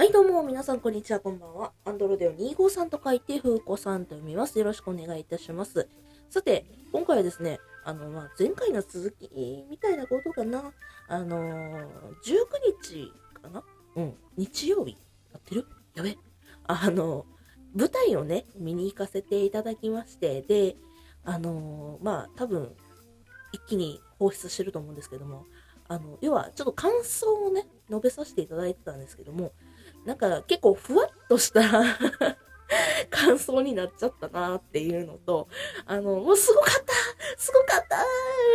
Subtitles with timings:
[0.00, 1.72] はい、どうも、皆さん、こんにちは、こんばんは。
[1.84, 4.58] アンドロデオ253と書いて、ふうこさんと読みます。
[4.58, 5.90] よろしくお願いいたします。
[6.30, 9.30] さて、今回はですね、あの、まあ、前回の続き
[9.68, 10.72] みたいなことかな。
[11.06, 11.82] あのー、
[12.22, 12.32] 19
[12.82, 13.62] 日かな？
[13.96, 14.96] うん、日曜日。
[15.34, 15.66] やってる？
[15.94, 16.16] やべ。
[16.66, 17.26] あの、
[17.74, 20.76] 舞台をね、見に行かせていただきまして、で、
[21.24, 22.74] あのー、まあ、多分、
[23.52, 25.44] 一気に放出してると思うんですけども、
[25.88, 29.52] あの、要は、ちょっと感想をね、述べさせていただいてたんですけども、
[30.04, 31.62] なんか結構ふわっとした
[33.10, 35.48] 感想になっちゃったなっていうのと、
[35.86, 36.92] あの、もうすごかった
[37.36, 38.04] すごかった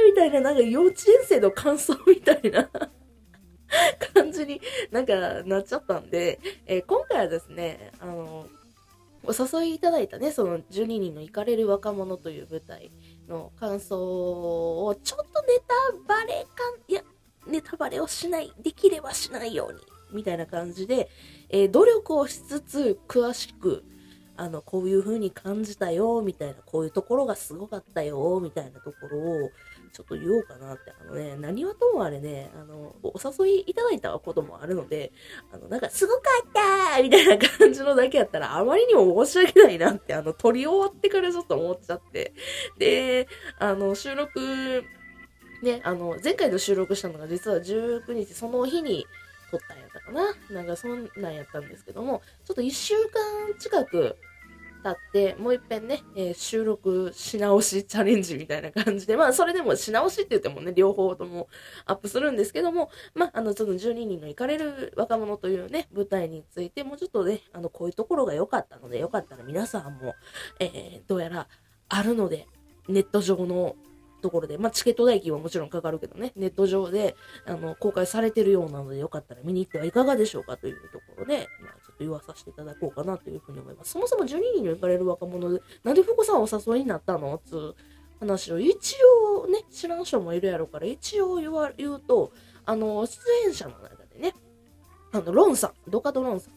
[0.07, 2.69] みたいな、なんか幼稚園生の感想みたいな
[4.13, 4.61] 感じに
[4.91, 8.47] なんかなっちゃったんで、えー今回はですね、あの、
[9.27, 12.91] お誘いいただいたね、その12人の行かれる若者という舞台
[13.27, 13.97] の感想
[14.85, 17.03] をちょっとネタバレ感、いや、
[17.47, 19.79] ネタバレをしない、できればしないように、
[20.11, 21.09] みたいな感じで、
[21.49, 23.83] えー努力をしつつ、詳しく、
[24.37, 29.49] あの、こういう風に感じたよ、みたいな、こういうところがすごかったよ、みたいなところを、
[29.93, 33.13] ちょっと言おうかなって、あのね、何はともあれね、あの、お
[33.45, 35.13] 誘いいただいたこともあるので、
[35.53, 42.33] あの、なんか、すごかったみたいな感じのだけやったら、あまりにも申し訳ないなって、あの、撮り終わってからちょっと思っちゃって。
[42.77, 44.83] で、あの、収録、
[45.63, 49.07] ね、あの、前回の収録したのが実は19日、その日に
[49.49, 50.35] 撮ったんやったかな。
[50.51, 54.15] なんかそんなんやったんですけども、ちょっと1週間近く
[54.83, 61.47] 経って、もう一遍ね、えー収録し直しチャレンジみたいな感じで、まあそれでもし直しって言ってもね、両方とも
[61.85, 70.13] アップするんですけども、まああの、その12人の行かれる若者というね、舞台について、もうちょっとね、あの、こういうところが良かったので、よかったら皆さんも、
[70.59, 71.47] えーどうやら
[71.89, 72.47] あるので、
[72.87, 73.75] ネット上の
[74.25, 83.91] ところで、まあ、チケット代金はもちろんかかるけどね、ネット上で、あの、公開されてるようなので、よかったら見に行ってはいかがでしょうかというところで、まあ、ちょっと言わさせていただこうかなというふうに思います。
[83.91, 87.75] そもそも12人に行かれる若者で、なんで福子さんお誘いになったのつう
[88.19, 88.97] 話を、一
[89.35, 92.31] 応ね、知らん人もいるやろから、一応言わ、言うと、
[92.65, 94.33] あの、出演者の中でね、
[95.11, 96.53] あの、ロンさん、ドカドロンさん、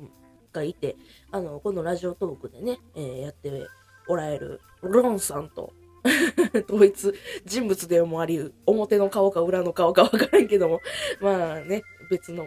[0.00, 0.10] うん
[0.52, 0.96] がいて、
[1.32, 3.66] あの、このラジオトークでね、えーやって
[4.06, 5.72] おられるロンさんと、
[6.68, 7.14] 統一
[7.46, 10.80] 人物でもあり、表の顔か裏の顔かわからんけども、
[11.20, 12.46] まあね、別の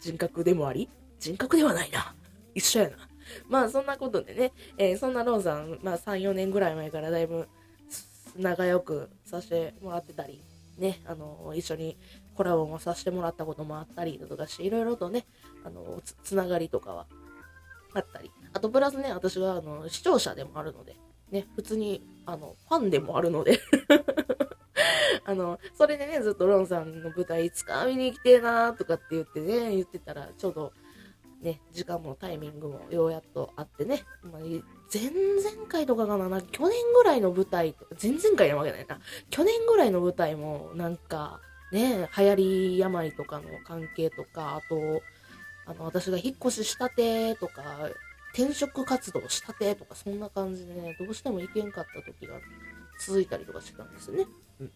[0.00, 0.88] 人格でもあり、
[1.18, 2.14] 人格ではないな。
[2.54, 2.96] 一緒やな。
[3.48, 7.48] まあそんなことでね、えーそんなロンさん、まあ3、4年ぐらい前からだいぶ
[8.36, 10.42] 仲良くさせてもらってたり、
[10.78, 11.96] ね、あの、一緒に
[12.34, 15.26] コラボもさせてもらったこともあったりだとかして、いろいろとね、
[15.64, 17.06] あの、つつながりとかは
[17.94, 18.30] あったり。
[18.52, 20.96] あと、プラスね、私は、あの、視聴者でもあるので、
[21.32, 23.58] ね、普通に、あの、ファンでもあるので、
[25.24, 30.72] あの、それでね、ずっとロンさんの舞台いつか見に来てえなとかって言ってね、言ってたら、ちょうど、
[31.40, 39.00] ね、時間もタイミングもようやっとあってね、まあ、前々回とかかな、去年ぐらいの舞台、前々回なわけないな、
[39.30, 41.40] 去年ぐらいの舞台も、なんか、
[41.72, 45.02] ね、流行り病とかの関係とか、あと、
[45.64, 47.88] あの、私が引っ越ししたてとか、
[48.34, 52.40] 転職活動したてとか、そんな感じでね、どうしても行けんかった時が
[52.98, 54.26] 続いたりとかしてたんですよね。
[54.60, 54.72] うん。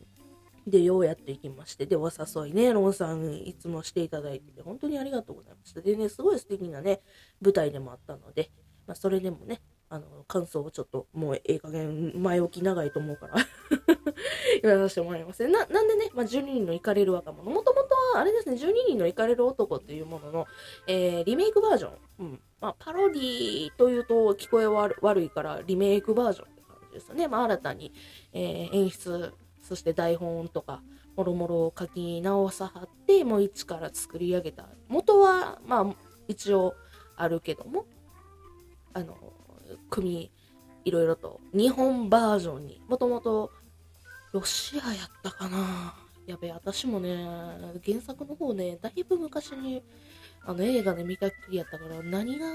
[0.66, 5.80] で、ようやって行きまして、で、お誘いね、ロンさんいつもしていただいてて、本当にありがとうございました。
[5.80, 7.00] でね、すごい素敵なね、
[7.40, 8.50] 舞台でもあったので、
[8.86, 13.34] まあ、それでもね、あの、感想をちょっと、もうええ加減、前置き長いと思うから、
[14.62, 15.52] 言わさせてもらいますね。
[15.52, 20.46] な、なんでね、まあ、12人の行かれる若者、もともとは、あれですね、12人の行かれる男っていうものの、
[20.88, 21.98] えー、リメイクバージョン。
[22.18, 22.40] うん。
[22.60, 27.28] まあ、パロディというと聞こえ悪悪いから、リメイクバージョンって感じですね。
[27.28, 27.92] まあ、新たに、
[28.32, 30.82] えー演出、そして台本とか、
[31.16, 34.68] もろもろを書き直さはって、もう一から作り上げた。
[34.88, 35.94] 元は、まあ、
[36.28, 36.74] 一応
[37.16, 37.86] あるけども、
[38.92, 39.16] あの、
[39.90, 40.30] 組、
[40.84, 43.50] いろいろと、日本バージョンに、もともと、
[44.32, 45.94] ロシアやったかな
[46.26, 47.16] やべえ、私もね、
[47.84, 49.82] 原作の方ね、だいぶ昔に、
[50.46, 52.46] あの、映画で見たっきりやったから、何が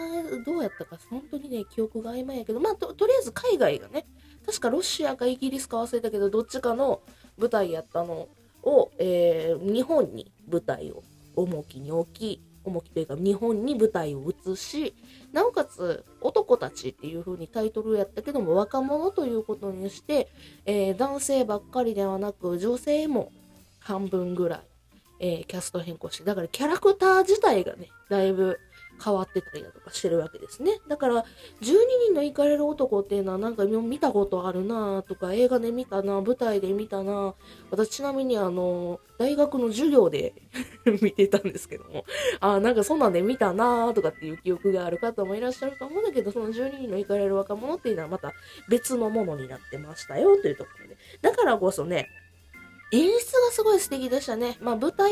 [0.45, 4.06] どうやったか、本当にね、記憶が曖昧やけど、まあ、と、とりあえず海外がね、
[4.45, 7.01] 確かロシアかイギリスか忘れたけど、どっちかの
[7.38, 8.30] 舞台やったの
[8.63, 11.04] を、えー日本に舞台を
[11.36, 14.95] 重きに置き、重きというか日本に舞台を移し、
[15.31, 20.30] なおかつ男たちっていう風にタイトルやったけども若者ということにして、
[20.65, 23.31] えー男性ばっかりではなく女性も
[23.80, 24.62] 半分ぐらい、
[25.23, 28.59] えーキャスト変更して、だからキャラクター自体がね、だいぶ
[29.03, 30.79] 変わってたりだとかしてるわけですね。
[30.88, 31.25] だから、
[31.62, 31.75] 12
[32.06, 37.35] 人の行かれる男っていうのはなんか見たことあるなとか、映画で見たな舞台で見たな
[37.69, 40.33] 私ちなみにあの、大学の授業で
[41.01, 42.06] 見てたんですけども、
[42.39, 48.31] あなんかそんなんで見たなとかっていう記憶がある方もいらっしゃると思うんだけど、その12人の行かれる若者っていうのはまた
[48.69, 50.97] 別のものになってましたよというところで。
[51.21, 52.09] だからこそね、
[52.91, 54.57] 演出がすごい素敵でしたね。
[54.61, 55.11] まあ舞台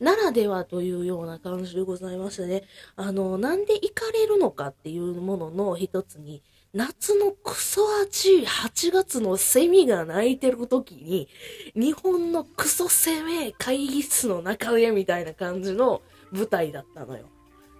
[0.00, 2.64] ならではというような感じでございましてね。
[2.96, 6.42] あの、なんで行かれるのかっていうものの一つに、
[6.72, 11.28] 夏のクソ暑い8月のセミが鳴いてる時に、
[11.76, 16.02] 日本のクソ攻め会議室の中上みたいな感じの
[16.32, 17.26] 舞台だったのよ。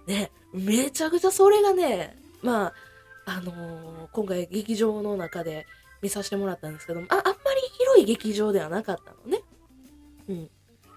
[0.07, 2.73] ね、めちゃくちゃそれがね、まあ、
[3.25, 5.65] あのー、今回劇場の中で
[6.01, 7.34] 見させてもらったんですけども、あ、あん
[7.95, 9.41] 広い劇場ではなかったのね。
[10.27, 10.49] うん。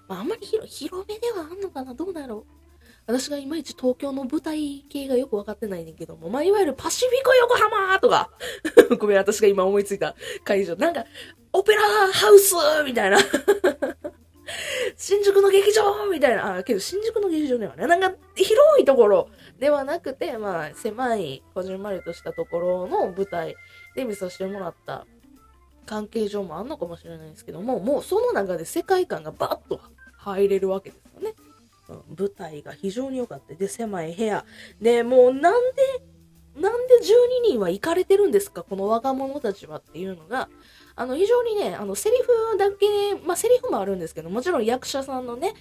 [0.09, 2.53] まあ、あんまり広、めではあんのかなどうだろう
[3.07, 8.31] 私がいまいち東京の舞台系がよくわかってないねんけども、まあ、いわゆるパシフィコ横浜とか、
[8.99, 10.15] ごめん、私が今思いついた
[10.45, 10.77] 会場。
[10.77, 11.05] なんか、
[11.53, 12.55] オペラハウス
[12.85, 13.19] みたいな
[14.97, 19.29] 新宿の劇場みたいな、あ、けど新宿の劇場ではね、なんか広いところ
[19.59, 23.55] ではなくて、まあ、狭い、こじんまりとしたところの舞台
[23.95, 25.07] で見させてもらった
[25.89, 29.81] 関係上もあんのかもしれないですけども、もうその中で世界観がバッと
[30.17, 31.35] 入れるわけですよね。
[32.19, 33.55] 舞台が非常に良かった。
[33.55, 34.45] で、狭い部屋。
[34.81, 38.63] で、もうなんで、なんで12人は行かれてるんですか？
[38.63, 40.51] この若者たちはっていうのが、
[40.97, 45.55] あの、非常にね、あの、セリフだけ、まあ、セリフもあるんですけど、もちろん役者さんのね、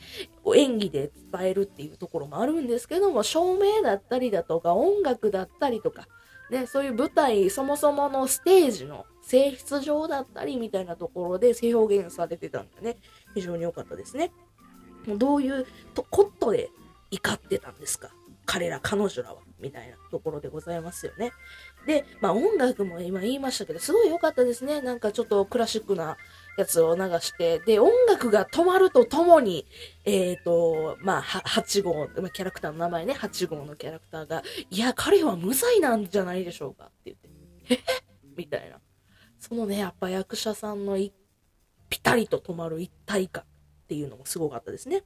[0.55, 6.07] 演技で伝えるっていうところもあるんですけども、照明だったりだとか、音楽だったりとか、
[6.49, 12.97] ね、そういう舞台、そもそものステージの性質上だったりみたいなところで性表現されてたんでね、
[13.35, 14.31] 非常に良かったですね。
[15.05, 16.69] もうどういうとコットで
[17.11, 18.09] 怒ってたんですか？
[18.45, 21.33] 彼ら、彼女らは、みたいなところでございますよね。
[21.85, 24.81] で、まあ音楽も今言いましたけど、すごい良かったですね。
[24.81, 26.15] なんかちょっとクラシックな
[26.57, 29.65] やつを流して、で、音楽が止まるとともに、
[30.05, 37.29] えっ、ー、と、まあ、8号、ま、キャラクターの名前ね、8号のキャラクターが、いや、彼は無罪なんじゃないでしょうかって言って、
[37.75, 37.79] え
[38.37, 38.79] みたいな。
[39.39, 40.97] そのね、やっぱ役者さんの
[41.89, 43.43] ぴたりと止まる一体感。
[43.87, 45.03] っていうのもすごかったですね。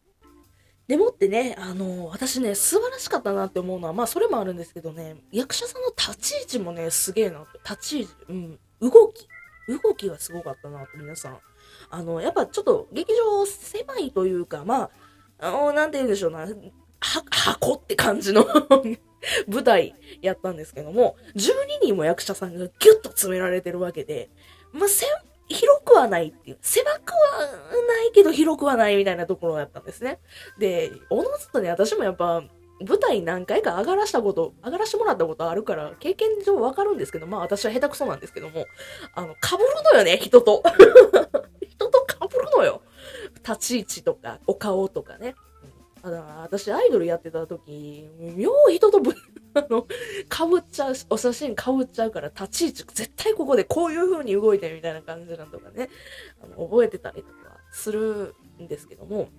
[0.88, 9.28] でもってね、あの、私ね、素晴らしかったなって思うのは、まあそれもあるんですけどね、役者さんの立ち位置もね、すげえなって立ち位置、うん、動き、
[9.84, 11.40] 動きがすごかったなと、皆さん。
[11.92, 14.90] あの、やっぱちょっと劇場狭いというか、まあ、
[15.38, 16.48] あの、なんて言うんでしょうな、
[17.02, 18.46] は、箱って感じの
[19.48, 24.30] 舞台やったんですけども、12人も役者さんがギュッと詰められてるわけで、
[24.72, 25.08] まあ、先
[25.50, 27.46] 広くはないっていう、狭くは
[27.88, 30.20] ないけど広くはないみたいなところだったんですね。
[30.58, 32.44] で、おのずとね、私もやっぱ、
[32.86, 38.66] 舞台何回か上がらしたこと、上がらしてもらったことあるから、経験上わかるんですけど、まあ私は下手くそなんですけども、
[39.14, 39.60] あの、被る
[39.94, 40.64] のよね、人と。
[41.68, 42.82] 人と被るのよ。
[43.48, 45.36] 立ち位置とか、お顔とかね。
[46.04, 49.14] あの、私アイドルやってた時、よう人とぶ、
[49.54, 49.88] あの、
[50.28, 55.90] かぶっちゃう、お写真かぶっちゃうから立ち位置、絶対ここでこういう風に動いてるみたいな感じなんとかね、
[56.42, 59.30] あの、覚えてたりとかするんですけども、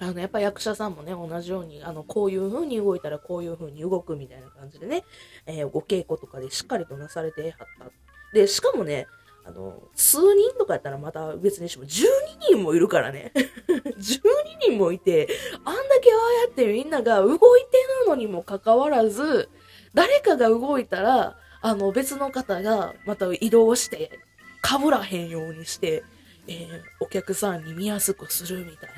[0.00, 5.04] あの、やっぱ役者さんもね、同じように、あの、こういう風に動いたらこういう風に動くみたいな感じでね、
[5.46, 7.90] えー、ご稽古とかでしっかりとなされてはった。
[8.32, 9.08] で、しかもね、
[9.48, 12.04] あの、数人とかやったらまた別にしても、12
[12.50, 13.32] 人もいるからね。
[13.66, 14.20] 12
[14.60, 15.26] 人もいて、
[15.64, 19.48] あんだけああやってみんなが動いてるのにもかかわらず、
[19.94, 24.20] 誰かが動いたら、あの、別の方がまた移動して、
[24.60, 26.04] かぶらへんようにして、
[26.46, 28.90] えー、お客さんに見やすくするみたい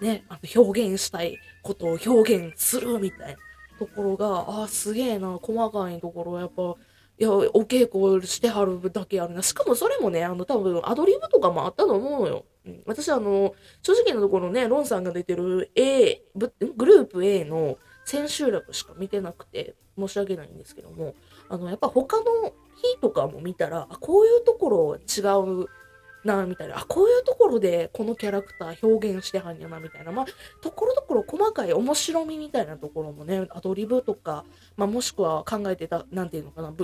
[0.00, 0.08] な。
[0.08, 3.38] ね、あの、表現したいことを表現するみたいな
[3.78, 6.74] ところが、ああ、すげえな、細かいところ、やっぱ、
[7.18, 9.42] いや、お稽古してはるだけあるな。
[9.42, 12.44] しかもそれもね、あの、多分、アドリブとかもあったと思うのよ。
[12.66, 21.14] うん、私、あの、正直なところね、ロンさんが出てる A、グループ A の千秋楽しか見てなくて、申し訳ないんですけども、
[21.48, 22.24] あの、やっぱ他の
[22.76, 25.20] 日とかも見たら、あ、こういうところ違
[25.62, 25.68] う
[26.24, 26.78] な、みたいな。
[26.78, 30.10] あ、こういうところでこのキャラクター表現してはんやな、みたいな。
[30.10, 30.26] まあ、
[30.62, 34.44] ところどころ細かい面白みみたいなところもね、アドリブとか、
[34.76, 36.74] まあ、もしくは考えてた、なんていうのかな、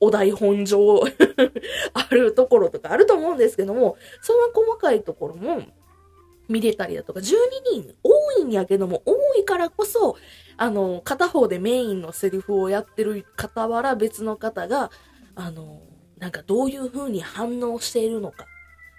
[0.00, 1.02] お台本上
[1.94, 5.62] あるところとかあると思うんですけども、その細かいところも
[6.48, 7.22] 見れたりだとか、12
[7.72, 10.16] 人多いんやけども、多いからこそ、
[10.56, 14.90] あの、片方でメインのセリフをやってる傍ら別の方が、
[15.34, 15.82] あの、
[16.18, 18.46] なんかどういう風に反応しているのか、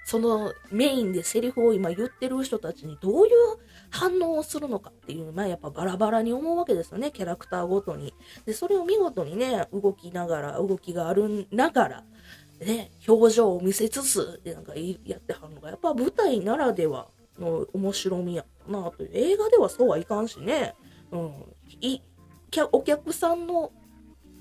[0.07, 3.31] そのメインでセリフを今言ってる人たちにどういう
[3.89, 8.13] 反応をするのかっていう、まあやっぱバラバラに思うわけですよね、キャラクターごとに。
[8.45, 12.03] で、それを見事にね、動きながら、動きがあるながら、
[12.61, 19.09] ね、表情を見せつつ、でなんかやってはるのが、やっぱ舞台ならではの面白みやなという。
[19.11, 20.73] 映画ではそうはいかんしね。
[21.11, 21.33] うん。
[21.81, 21.99] い、
[22.71, 23.73] お客さんの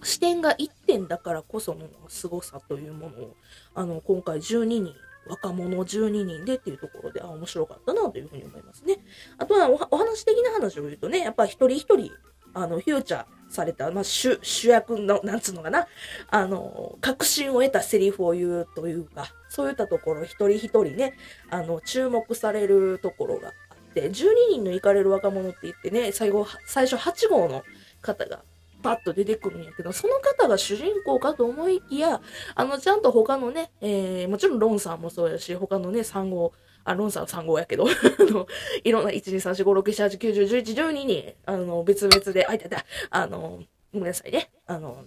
[0.04, 3.36] 視点が1点だからこその凄さというものを、
[3.74, 4.94] あの、今回12人、
[5.28, 8.98] 若者12人でっていうところで、あ、面白かったなというふうに思いますね。
[9.38, 12.10] あとはお、お話的な話を言うとね、やっぱ一人一人、
[12.54, 15.86] あの、フューチャーされた、まあ、主、主役の、なんつうのかな、
[16.30, 21.14] あの、確信を得たセリフを言うというか、そういったところ、一人一人ね、
[21.50, 24.12] あの、注目されるところがあって、12
[24.50, 27.62] 人の行かれる若者って言ってね、最後、最初8号の
[28.00, 28.42] 方が
[28.82, 32.20] パッと出てくるんやけど、その方が主人公かと思いきや、
[32.54, 36.52] あの、ちゃんと他のね、えー、もちろんロンさんもそうやし、他のね、3号、
[36.84, 37.90] あ、ロンさん3号やけど、 あ
[38.32, 38.46] の、
[38.84, 45.04] いろんな、1、2、3、4、5、6、7、8、9、10、11、12に、あの、別々で、あ、いたいた、あの、ごめんなさいね、あの、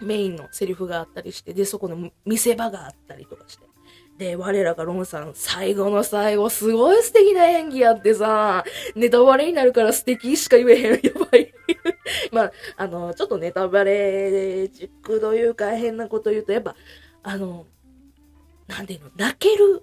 [0.00, 3.71] メインのセリフがあったりして、で、そこの見せ場があったりとかして。
[4.18, 11.00] で、我らがロンさん、最後の最後、すごい素敵な演技やってさ、ネタバレになるから素敵しか言えへん。
[11.02, 11.52] やばい。
[12.30, 16.76] まあ、あの、ちょっとネタバレチックというか変なこと言うと、やっぱ、
[17.22, 17.66] あの、
[18.68, 19.82] なんていうの、泣ける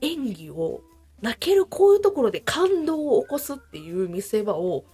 [0.00, 0.82] 演技を、
[1.22, 4.84] 泣けるこういうところで感動を起こすっていう見せ場を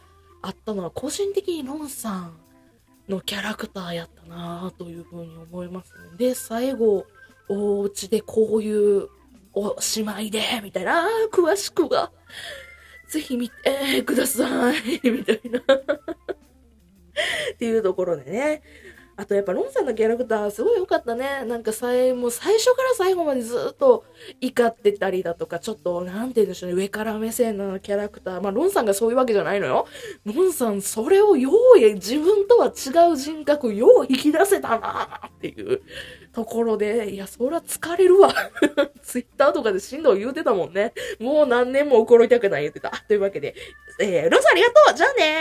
[0.40, 2.38] あったのは、個人的にロンさん
[3.08, 5.92] のキャラクターやったなというふうに思います。
[6.16, 7.06] で、最後、
[7.48, 9.08] お家でこういう
[9.52, 12.12] おしまいで、みたいな、詳しくは、
[13.08, 18.62] ぜひ見てください、みたいなっていうところでね。
[19.16, 21.44] あとやっぱロンさんのキャラクターすごい良かったね。
[21.44, 24.04] なんかさえ、もう最初から最後までずっと
[24.40, 28.40] 怒ってたりだとか、ちょっと、なんて言うんでしょうね、上から目線のキャラクター。
[28.40, 29.86] まあロンさんがそういうわけじゃないのよ。
[30.24, 35.82] ロンさん、それをようや、自分とは違う人格、よう引き出せたなっていう
[36.34, 38.34] ところで、いや、そりゃ疲れるわ。
[39.02, 40.92] ツイッターとかでしんどい言うてたもんね。
[41.20, 42.90] もう何年も怒りたくない言ってた。
[43.06, 43.54] というわけで、
[44.00, 45.24] えー、ロスありがとうじゃあね